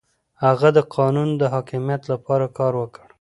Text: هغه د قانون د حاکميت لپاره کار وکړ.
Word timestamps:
هغه 0.43 0.69
د 0.77 0.79
قانون 0.95 1.29
د 1.37 1.43
حاکميت 1.53 2.01
لپاره 2.11 2.45
کار 2.57 2.73
وکړ. 2.81 3.03